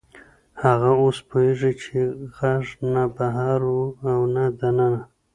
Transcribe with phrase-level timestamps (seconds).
[0.63, 1.97] هغه اوس پوهېږي چې
[2.37, 3.75] غږ نه بهر و
[4.11, 5.01] او نه دننه.